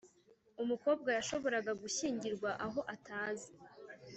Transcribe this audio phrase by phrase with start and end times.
[0.63, 3.51] Umukobwa yashoboraga gushyingirwa aho atazi.